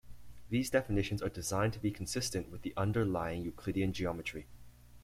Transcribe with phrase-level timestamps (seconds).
[0.49, 4.47] These definitions are designed to be consistent with the underlying Euclidean geometry.